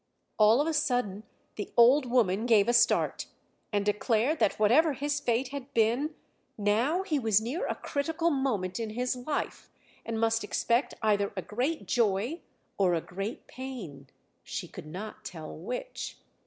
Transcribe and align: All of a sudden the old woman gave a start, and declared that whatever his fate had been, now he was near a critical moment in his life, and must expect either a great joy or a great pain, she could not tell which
All 0.39 0.59
of 0.59 0.65
a 0.65 0.73
sudden 0.73 1.25
the 1.57 1.69
old 1.77 2.07
woman 2.07 2.47
gave 2.47 2.67
a 2.67 2.73
start, 2.73 3.27
and 3.71 3.85
declared 3.85 4.39
that 4.39 4.57
whatever 4.57 4.93
his 4.93 5.19
fate 5.19 5.49
had 5.49 5.71
been, 5.75 6.15
now 6.57 7.03
he 7.03 7.19
was 7.19 7.39
near 7.39 7.67
a 7.67 7.75
critical 7.75 8.31
moment 8.31 8.79
in 8.79 8.89
his 8.89 9.15
life, 9.15 9.69
and 10.03 10.19
must 10.19 10.43
expect 10.43 10.95
either 11.03 11.31
a 11.37 11.43
great 11.43 11.85
joy 11.85 12.41
or 12.79 12.95
a 12.95 12.99
great 12.99 13.45
pain, 13.45 14.07
she 14.43 14.67
could 14.67 14.87
not 14.87 15.23
tell 15.23 15.55
which 15.55 16.17